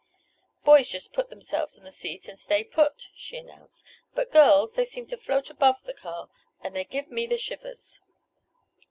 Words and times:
"Boys 0.65 0.87
just 0.89 1.13
put 1.13 1.29
themselves 1.29 1.77
on 1.77 1.83
the 1.83 1.91
seat 1.91 2.27
and 2.27 2.39
stay 2.39 2.63
put," 2.63 3.09
she 3.13 3.37
announced, 3.37 3.85
"but 4.15 4.31
girls—they 4.31 4.83
seem 4.85 5.05
to 5.05 5.15
float 5.15 5.51
above 5.51 5.83
the 5.83 5.93
car, 5.93 6.27
and 6.59 6.75
they 6.75 6.83
give 6.83 7.11
me 7.11 7.27
the 7.27 7.37
shivers!" 7.37 8.01